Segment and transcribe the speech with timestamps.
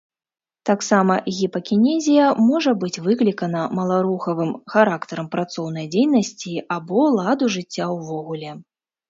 [0.67, 8.59] Таксама гіпакінезія можа быць выклікана маларухавым характарам працоўнай дзейнасці або ладу жыцця ўвогуле.